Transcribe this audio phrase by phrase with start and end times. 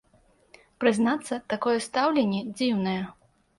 [0.83, 2.99] Прызнацца, такое стаўленне дзіўнае.